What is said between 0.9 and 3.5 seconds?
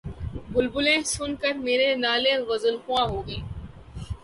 سن کر میرے نالے‘ غزلخواں ہو گئیں